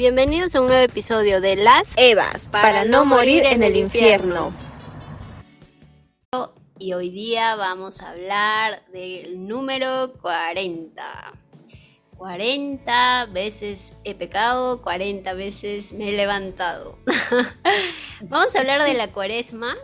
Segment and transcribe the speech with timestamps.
[0.00, 4.50] Bienvenidos a un nuevo episodio de Las Evas para, no morir en el infierno.
[6.78, 11.34] Y hoy día vamos a hablar del número 40.
[12.16, 16.96] 40 veces he pecado, 40 veces me he levantado.
[18.30, 19.76] vamos a hablar de la cuaresma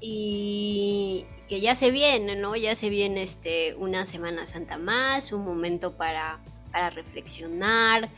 [0.00, 2.56] y que ya se viene, ¿no?
[2.56, 6.40] Ya se viene este, una Semana Santa más, un momento para,
[6.72, 8.08] para reflexionar,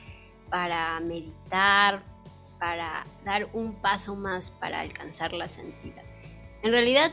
[0.50, 2.02] para meditar,
[2.58, 6.02] para dar un paso más para alcanzar la santidad.
[6.62, 7.12] En realidad,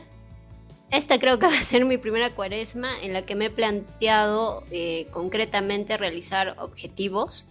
[0.90, 4.64] esta creo que va a ser mi primera cuaresma en la que me he planteado
[4.70, 7.46] eh, concretamente realizar objetivos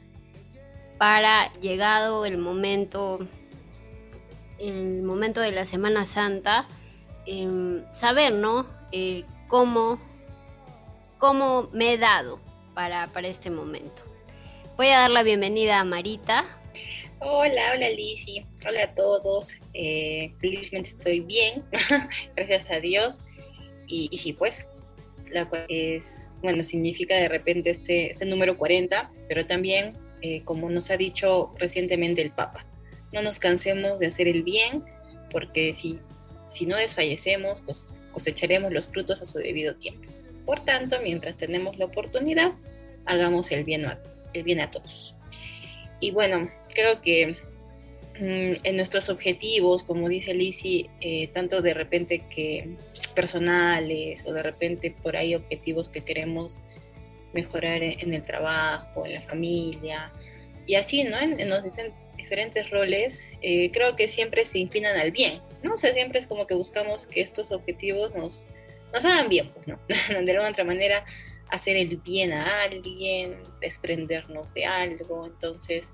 [0.98, 3.20] para llegado el momento,
[4.60, 6.68] el momento de la Semana Santa,
[7.26, 8.66] em, saber, ¿no?
[8.92, 10.00] Eh, cómo,
[11.18, 12.40] cómo me he dado
[12.74, 14.13] para, para este momento.
[14.84, 16.44] Voy a dar la bienvenida a Marita.
[17.22, 19.54] Hola, hola Lizzy, hola a todos.
[19.74, 21.64] Eh, felizmente estoy bien,
[22.36, 23.22] gracias a Dios.
[23.88, 24.66] Y, sí, pues,
[25.32, 30.92] la es, bueno, significa de repente este, este número 40, pero también, eh, como nos
[30.92, 32.66] ha dicho recientemente el Papa,
[33.14, 34.84] no nos cansemos de hacer el bien,
[35.32, 35.98] porque si,
[36.50, 37.64] si no desfallecemos,
[38.12, 40.12] cosecharemos los frutos a su debido tiempo.
[40.46, 42.52] Por tanto, mientras tenemos la oportunidad,
[43.06, 43.98] hagamos el bien a
[44.34, 45.16] el bien a todos.
[46.00, 47.38] Y bueno, creo que
[48.20, 52.76] mm, en nuestros objetivos, como dice Lizzie, eh, tanto de repente que
[53.16, 56.60] personales o de repente por ahí objetivos que queremos
[57.34, 60.12] mejorar en, el trabajo, en la familia,
[60.66, 61.18] y así, ¿no?
[61.20, 61.64] En, los
[62.18, 65.74] diferentes roles, eh, creo que siempre se inclinan al bien, ¿no?
[65.74, 68.46] O sea, siempre es como que buscamos que estos objetivos nos,
[68.94, 69.80] nos hagan bien, pues, ¿no?
[69.88, 71.06] de alguna otra manera
[71.54, 75.88] hacer el bien a alguien, desprendernos de algo, entonces,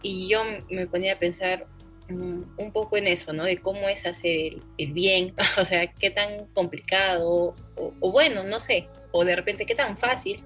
[0.00, 1.66] y yo me ponía a pensar
[2.08, 3.44] mm, un poco en eso, ¿no?
[3.44, 8.88] De cómo es hacer el, bien, o sea, qué tan complicado, o, bueno, no sé,
[9.10, 10.42] o de repente qué tan fácil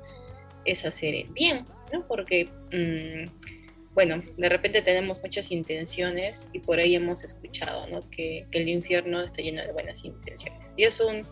[0.64, 2.04] es hacer el bien, ¿no?
[2.08, 8.10] Porque, mm, bueno, de repente tenemos muchas intenciones y por ahí hemos escuchado, ¿no?
[8.10, 10.72] Que, el infierno está lleno de buenas intenciones.
[10.76, 11.24] Y es un,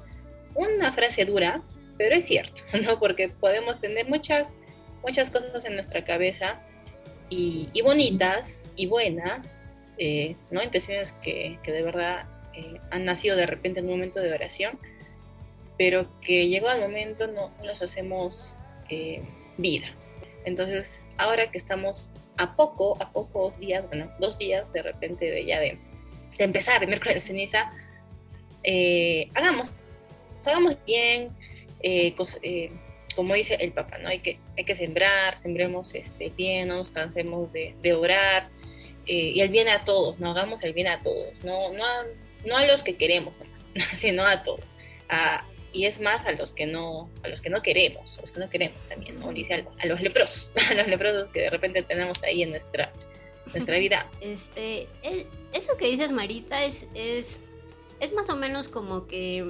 [0.54, 1.64] una frase dura,
[1.96, 2.98] pero es cierto, ¿no?
[2.98, 4.54] Porque podemos tener muchas,
[5.02, 6.60] muchas cosas en nuestra cabeza
[7.30, 9.56] y, bonitas y buenas,
[9.98, 10.62] eh, ¿no?
[10.62, 14.78] Intenciones que, que de verdad eh, han nacido de repente en un momento de oración,
[15.76, 18.56] pero que llegó el momento no, las hacemos
[18.88, 19.22] eh,
[19.56, 19.86] vida.
[20.44, 25.44] Entonces, ahora que estamos a poco, a pocos días, bueno, dos días de repente de
[25.46, 25.78] ya de,
[26.36, 27.72] de empezar el miércoles de ceniza,
[29.34, 29.72] hagamos,
[30.44, 31.30] hagamos bien,
[31.84, 32.70] eh, eh,
[33.14, 34.08] como dice el Papa, ¿no?
[34.08, 38.48] Hay que, hay que sembrar, sembremos este, bien, no nos cansemos de, orar,
[39.06, 42.04] eh, y el bien a todos, no hagamos el bien a todos, no, no, a,
[42.46, 43.34] no a los que queremos
[43.96, 44.64] sino a todos.
[45.74, 48.40] y es más a los que no, a los que no queremos, a los que
[48.40, 49.30] no queremos también, ¿no?
[49.30, 52.90] Dice a, los leprosos, a los leprosos que de repente tenemos ahí en nuestra,
[53.52, 54.08] nuestra vida.
[54.22, 54.88] Este,
[55.52, 57.40] eso que dices, Marita, es, es,
[58.00, 59.44] es más o menos como que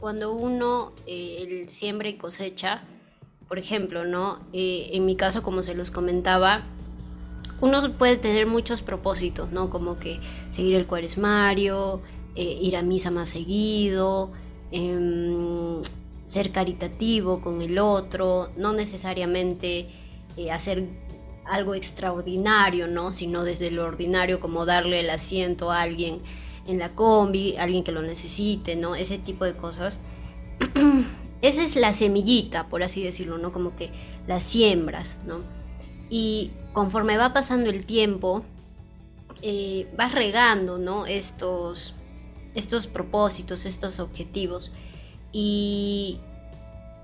[0.00, 2.82] cuando uno eh, siembra y cosecha,
[3.48, 4.40] por ejemplo, ¿no?
[4.52, 6.62] Eh, en mi caso, como se los comentaba,
[7.60, 9.70] uno puede tener muchos propósitos, ¿no?
[9.70, 10.20] Como que
[10.52, 12.02] seguir el cuaresmario,
[12.34, 14.32] eh, ir a misa más seguido,
[14.70, 15.82] em,
[16.24, 19.88] ser caritativo con el otro, no necesariamente
[20.50, 20.88] hacer
[21.44, 23.12] algo extraordinario, ¿no?
[23.12, 26.22] Sino desde lo ordinario, como darle el asiento a alguien
[26.66, 28.94] en la combi, alguien que lo necesite, ¿no?
[28.94, 30.00] Ese tipo de cosas.
[31.42, 33.52] Esa es la semillita, por así decirlo, ¿no?
[33.52, 33.90] Como que
[34.26, 35.40] las siembras, ¿no?
[36.08, 38.44] Y conforme va pasando el tiempo,
[39.42, 41.06] eh, vas regando, ¿no?
[41.06, 42.02] Estos,
[42.54, 44.72] estos propósitos, estos objetivos.
[45.32, 46.18] Y,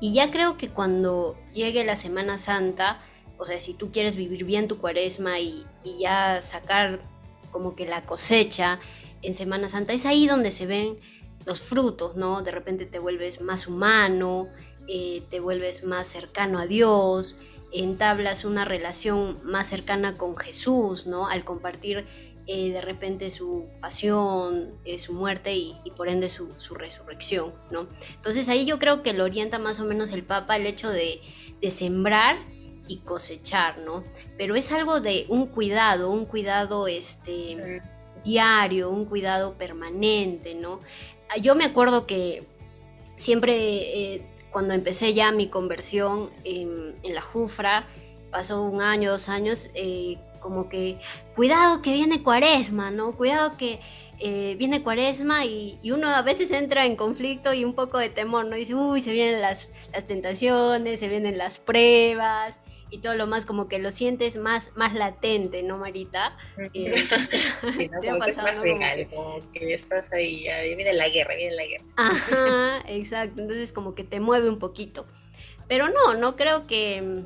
[0.01, 3.01] y ya creo que cuando llegue la Semana Santa,
[3.37, 7.01] o sea, si tú quieres vivir bien tu cuaresma y, y ya sacar
[7.51, 8.81] como que la cosecha
[9.23, 10.99] en Semana Santa, es ahí donde se ven
[11.47, 12.43] los frutos, ¿no?
[12.43, 14.49] De repente te vuelves más humano,
[14.89, 17.37] eh, te vuelves más cercano a Dios,
[17.73, 21.29] entablas una relación más cercana con Jesús, ¿no?
[21.29, 22.07] Al compartir
[22.47, 27.89] eh, de repente su pasión, eh, su muerte y, por ende su, resurrección, ¿no?
[28.17, 31.21] Entonces ahí yo creo que lo orienta más o menos el Papa el hecho de,
[31.61, 32.39] de sembrar
[32.89, 34.03] y cosechar, ¿no?
[34.37, 37.83] Pero es algo de un cuidado, un cuidado, este
[38.25, 40.81] diario, un cuidado permanente, ¿no?
[41.29, 42.45] Ah, yo me acuerdo que
[43.17, 47.87] siempre eh, cuando empecé ya mi conversión en, la Jufra,
[48.31, 50.99] pasó un año, dos años, eh, como que
[51.37, 53.13] cuidado que viene cuaresma, ¿no?
[53.13, 53.81] Cuidado que
[54.19, 58.47] eh, viene cuaresma y, uno a veces entra en conflicto y un poco de temor,
[58.47, 58.57] ¿no?
[58.57, 62.59] Dice, uy, se vienen las, las tentaciones, se vienen las pruebas
[62.91, 66.37] y todo lo más como que lo sientes más, más latente, ¿no, Marita?
[66.75, 66.95] Eh,
[67.77, 68.01] sí, ¿no?
[68.01, 71.65] como que es más real, como que estás ahí, ahí viene la guerra, viene la
[71.65, 71.85] guerra.
[71.97, 75.07] Ajá, exacto, entonces como que te mueve un poquito.
[75.69, 77.23] Pero no, no creo que,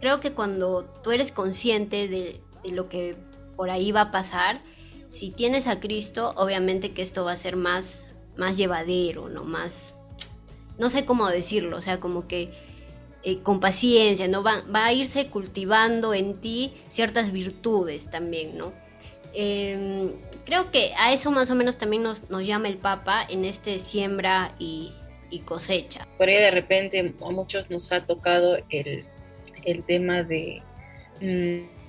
[0.00, 3.14] creo que cuando tú eres consciente de, de lo que
[3.56, 4.60] por ahí va a pasar,
[5.08, 9.44] si tienes a Cristo, obviamente que esto va a ser más, más llevadero, ¿no?
[9.44, 9.94] Más,
[10.78, 12.50] no sé cómo decirlo, o sea, como que
[13.22, 14.42] eh, con paciencia, ¿no?
[14.42, 18.72] Va, a irse cultivando en ti ciertas virtudes también, ¿no?
[19.34, 20.12] Em,
[20.44, 24.54] creo que a eso más o menos también nos, llama el Papa en este siembra
[24.58, 24.92] y,
[25.44, 26.08] cosecha.
[26.18, 29.04] Por ahí de repente a muchos nos ha tocado el,
[29.86, 30.62] tema de...
[31.20, 31.80] Mm,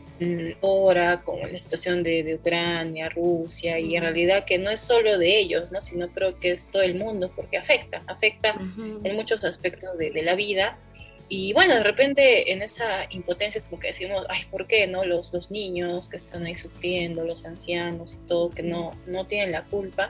[0.62, 5.39] ahora con la situación de, Ucrania, Rusia, y en realidad que no es solo de
[5.39, 5.81] ellos, ¿no?
[5.81, 8.56] sino creo que es todo el mundo, porque afecta, afecta
[9.04, 10.77] en muchos aspectos de, la vida.
[11.33, 15.06] Y bueno, de repente en esa impotencia como que decimos, ay, ¿por qué no?
[15.06, 19.54] Los, los niños que están ahí sufriendo, los ancianos y todo, que no, no tienen
[19.54, 20.10] la culpa,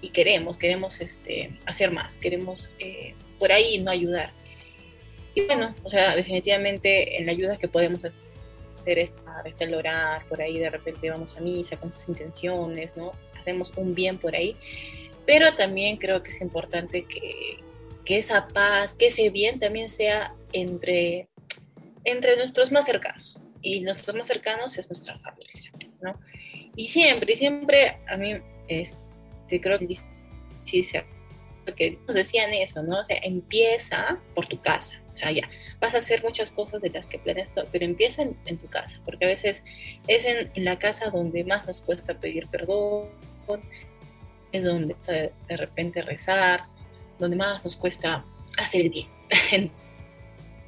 [0.00, 4.32] y queremos, queremos este, hacer más, queremos eh, por ahí no ayudar.
[5.34, 8.22] Y bueno, o sea, definitivamente en la ayuda que podemos hacer
[8.80, 13.10] hacer esta, este orar, por ahí de repente vamos a misa con esas intenciones, ¿no?
[13.36, 14.56] Hacemos un bien por ahí,
[15.26, 17.58] pero también creo que es importante que,
[18.04, 21.28] que esa paz, que ese bien también sea entre,
[22.04, 23.40] entre nuestros más cercanos.
[23.60, 26.18] Y nuestros más cercanos es nuestra familia, ¿no?
[26.74, 28.36] Y siempre, y siempre a mí
[28.68, 29.94] este, creo que
[30.64, 30.82] sí,
[31.76, 33.00] que nos decían eso, ¿no?
[33.00, 35.48] O sea, empieza por tu casa, o sea, ya,
[35.80, 39.26] vas a hacer muchas cosas de las que planeas, pero empieza en, tu casa, porque
[39.26, 39.62] a veces
[40.08, 43.10] es en, la casa donde más nos cuesta pedir perdón,
[44.50, 46.64] es donde de repente rezar,
[47.18, 48.24] donde más nos cuesta
[48.58, 49.08] hacer el bien.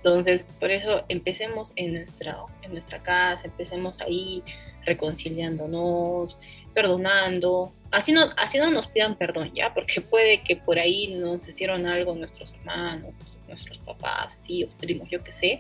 [0.05, 4.43] Entonces, por eso empecemos en nuestra, en nuestra casa, empecemos ahí
[4.85, 6.39] reconciliándonos,
[6.75, 9.73] perdonando, así no, así no nos pidan perdón, ¿ya?
[9.73, 13.15] Porque puede que por ahí nos hicieron algo nuestros hermanos,
[13.49, 15.59] nuestros papás, tíos, primos, yo qué sé,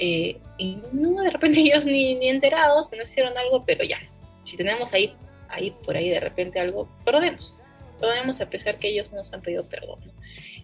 [0.00, 3.98] eh, y no, de repente ellos ni, ni enterados que nos hicieron algo, pero ya,
[4.42, 5.14] si tenemos ahí,
[5.48, 7.54] ahí por ahí de repente algo, perdonemos,
[8.00, 10.00] perdonemos a pesar que ellos nos han pedido perdón,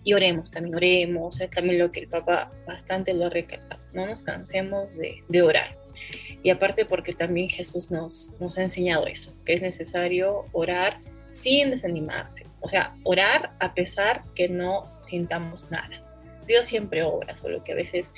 [0.02, 4.06] Y oremos, también oremos, es también lo que el Papa bastante lo ha recalcado, no
[4.06, 5.76] nos cansemos de, de orar.
[6.42, 10.98] Y aparte porque también Jesús nos, nos ha enseñado eso, que es necesario orar
[11.32, 16.02] sin desanimarse, o sea, orar a pesar que no sintamos nada.
[16.46, 18.12] Dios siempre obra, solo que a veces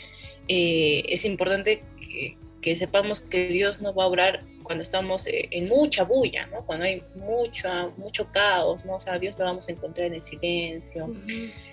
[0.49, 5.49] eh, es importante que, que, sepamos que Dios no va a obrar cuando estamos eh,
[5.51, 6.65] en mucha bulla, ¿no?
[6.67, 8.97] cuando hay mucho, mucho caos, ¿no?
[8.97, 11.15] o sea, Dios lo vamos a encontrar en el silencio,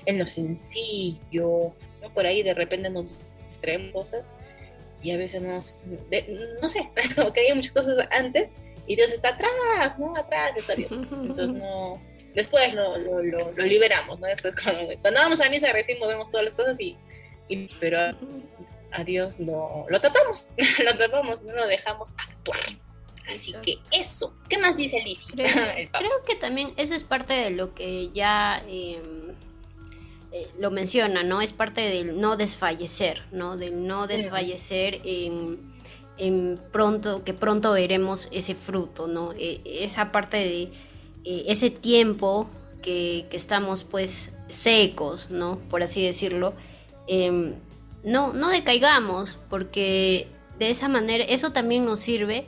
[0.06, 2.14] en lo sencillo, ¿no?
[2.14, 4.32] por ahí de repente nos distraemos cosas
[5.02, 5.76] y a veces nos,
[6.62, 8.56] no sé, como que hay muchas cosas antes
[8.88, 10.16] y Dios está atrás, ¿no?
[10.16, 10.94] Atrás está Dios.
[10.94, 12.02] Entonces no,
[12.34, 14.28] después lo, lo, lo, liberamos, ¿no?
[14.28, 16.96] Después cuando, cuando, vamos a misa recién movemos todas las cosas y,
[17.48, 18.00] y pero
[18.96, 20.50] a, Dios lo, lo tapamos,
[20.84, 22.78] lo tapamos, no lo dejamos actuar.
[23.28, 24.34] Así que eso.
[24.50, 25.32] ¿Qué más dice Lizzie?
[25.32, 25.50] Creo,
[25.92, 29.02] creo, que también eso es parte de lo que ya eh,
[30.32, 31.42] eh, lo menciona, ¿no?
[31.42, 33.56] Es parte del no desfallecer, ¿no?
[33.56, 39.32] Del no desfallecer en, pronto, que pronto veremos ese fruto, ¿no?
[39.32, 40.62] E, esa parte de
[41.24, 42.50] eh, ese tiempo
[42.82, 45.58] que, estamos pues secos, ¿no?
[45.70, 46.54] Por así decirlo,
[47.08, 47.56] em,
[48.06, 50.28] no, no decaigamos, porque
[50.60, 52.46] de esa manera eso también nos sirve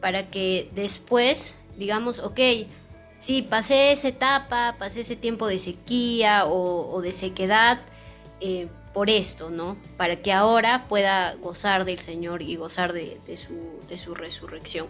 [0.00, 2.40] para que después digamos, ok,
[3.18, 7.80] sí, pasé esa etapa, pasé ese tiempo de sequía o, de sequedad
[8.40, 9.76] eh, por esto, ¿no?
[9.96, 14.88] Para que ahora pueda gozar del Señor y gozar de, su, resurrección.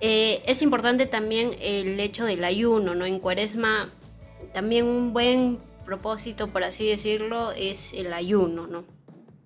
[0.00, 3.04] Eh, es importante también el hecho del ayuno, ¿no?
[3.04, 3.90] En cuaresma
[4.54, 8.84] también un buen propósito, por así decirlo, es el ayuno, ¿no?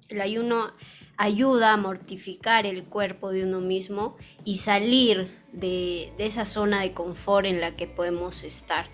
[0.09, 0.73] El ayuno
[1.17, 7.47] ayuda a mortificar el cuerpo de uno mismo y salir de, esa zona de confort
[7.47, 8.89] en la que podemos estar.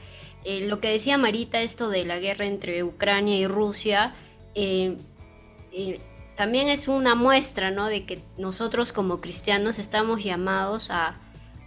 [0.45, 4.15] Eh, lo que decía Marita, esto de la guerra entre Ucrania y Rusia,
[4.55, 4.97] eh,
[5.73, 6.01] eh,
[6.37, 7.87] también es una muestra ¿no?
[7.87, 11.21] de que nosotros como cristianos estamos llamados a,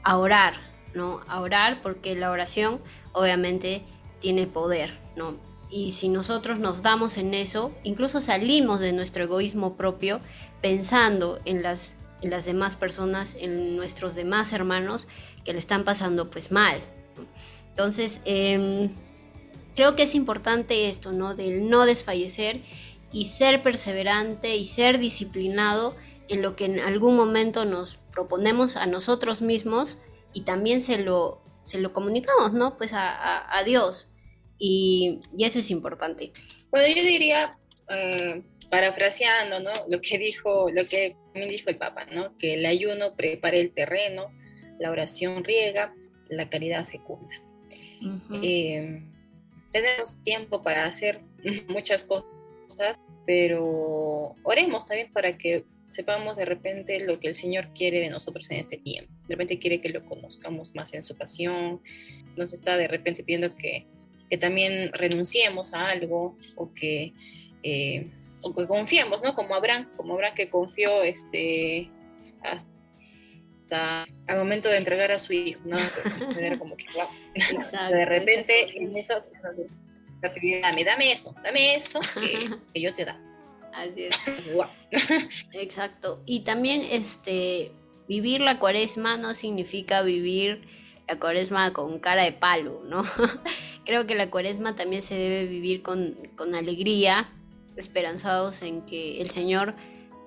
[0.04, 0.54] a orar,
[0.94, 1.22] ¿no?
[1.28, 2.82] a orar porque la oración
[3.14, 3.84] obviamente
[4.20, 5.06] tiene poder.
[5.16, 5.36] ¿no?
[5.70, 10.20] Y si nosotros nos damos en eso, incluso salimos de nuestro egoísmo propio
[10.62, 15.08] pensando en las en las demás personas, en nuestros demás hermanos
[15.44, 16.82] que le están pasando pues mal.
[17.70, 18.90] Entonces, em,
[19.76, 21.36] creo que es importante esto, ¿no?
[21.36, 22.62] Del no desfallecer
[23.12, 25.96] y ser perseverante y ser disciplinado
[26.28, 30.00] en lo que en algún momento nos proponemos a nosotros mismos
[30.34, 32.78] y también se lo, se lo comunicamos, ¿no?
[32.78, 34.08] Pues a, Dios.
[34.58, 36.32] Y, eso es importante.
[36.72, 37.58] Bueno, yo diría,
[37.90, 39.72] eh, parafraseando, ¿no?
[39.88, 42.38] Lo que dijo, lo que me dijo el Papa, ¿no?
[42.38, 44.32] Que el ayuno prepara el terreno,
[44.80, 45.94] la oración riega,
[46.30, 47.36] la caridad fecunda.
[48.42, 49.02] Eh,
[49.72, 51.22] tenemos tiempo para hacer
[51.68, 58.00] muchas cosas, pero oremos también para que sepamos de repente lo que el Señor quiere
[58.00, 59.12] de nosotros en este tiempo.
[59.28, 61.82] De repente quiere que lo conozcamos más en su pasión,
[62.36, 63.88] nos está de repente pidiendo que,
[64.30, 67.14] que también renunciemos a algo o que,
[67.64, 68.10] eh,
[68.42, 69.36] o que confiemos, ¿no?
[69.36, 71.90] Como Abraham, como Abraham que confió este,
[72.42, 75.78] hasta al momento de entregar a su hijo, ¿no?
[76.60, 76.86] como que,
[77.34, 79.24] de repente en eso,
[80.22, 83.18] dame, dame eso, dame eso que, que yo te da.
[83.74, 84.16] Así es.
[85.54, 86.22] Exacto.
[86.26, 87.72] Y también este
[88.08, 90.62] vivir la cuaresma no significa vivir
[91.08, 93.04] la cuaresma con cara de palo, ¿no?
[93.86, 97.30] Creo que la cuaresma también se debe vivir con, con alegría,
[97.76, 99.76] esperanzados en que el Señor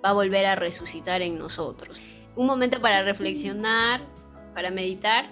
[0.04, 2.00] va a volver a resucitar en nosotros.
[2.36, 4.00] Un momento para reflexionar,
[4.54, 5.28] para meditar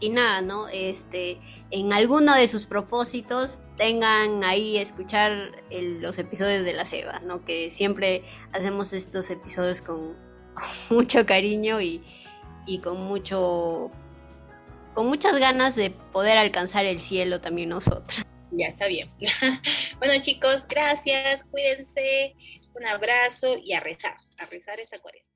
[0.00, 0.68] y nada, ¿no?
[0.68, 1.38] Este,
[1.70, 7.44] en alguno de sus propósitos tengan ahí escuchar los episodios de la Seba, ¿no?
[7.44, 10.16] Que siempre hacemos estos episodios con,
[10.90, 12.02] mucho cariño y,
[12.66, 13.92] y, con mucho
[14.94, 18.24] con muchas ganas de poder alcanzar el cielo también nosotras.
[18.50, 19.10] Ya está bien.
[19.98, 22.34] bueno chicos, gracias, cuídense,
[22.74, 25.31] un abrazo y a rezar, a rezar esta cuaresma.